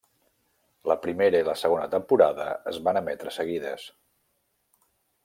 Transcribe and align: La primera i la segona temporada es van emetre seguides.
La 0.91 0.95
primera 1.03 1.41
i 1.43 1.47
la 1.49 1.55
segona 1.63 1.85
temporada 1.91 2.47
es 2.73 2.79
van 2.89 3.01
emetre 3.03 3.35
seguides. 3.37 3.87